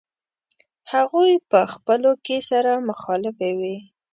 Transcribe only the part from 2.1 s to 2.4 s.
کې